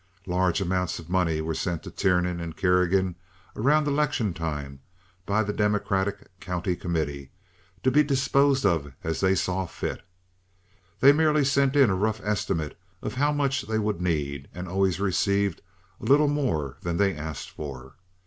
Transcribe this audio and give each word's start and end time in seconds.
Large 0.25 0.61
amounts 0.61 0.97
of 0.97 1.11
money 1.11 1.41
were 1.41 1.53
sent 1.53 1.83
to 1.83 1.91
Tiernan 1.91 2.39
and 2.39 2.57
Kerrigan 2.57 3.15
around 3.55 3.85
election 3.87 4.33
time 4.33 4.79
by 5.27 5.43
the 5.43 5.53
Democratic 5.53 6.39
County 6.39 6.75
Committee 6.75 7.29
to 7.83 7.91
be 7.91 8.01
disposed 8.01 8.65
of 8.65 8.93
as 9.03 9.19
they 9.19 9.35
saw 9.35 9.67
fit. 9.67 10.01
They 11.01 11.11
merely 11.11 11.45
sent 11.45 11.75
in 11.75 11.91
a 11.91 11.95
rough 11.95 12.19
estimate 12.23 12.79
of 13.03 13.13
how 13.13 13.31
much 13.31 13.61
they 13.67 13.77
would 13.77 14.01
need, 14.01 14.47
and 14.55 14.67
always 14.67 14.99
received 14.99 15.61
a 15.99 16.05
little 16.05 16.27
more 16.27 16.77
than 16.81 16.97
they 16.97 17.13
asked 17.15 17.51
for. 17.51 17.93